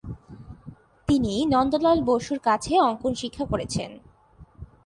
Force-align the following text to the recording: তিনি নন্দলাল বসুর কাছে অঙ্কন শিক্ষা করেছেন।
তিনি 1.07 1.33
নন্দলাল 1.45 1.99
বসুর 2.01 2.39
কাছে 2.39 2.73
অঙ্কন 2.79 3.13
শিক্ষা 3.13 3.45
করেছেন। 3.45 3.89